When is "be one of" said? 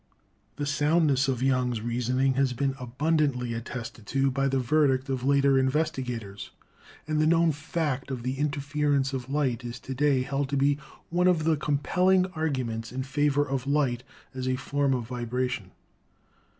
10.57-11.43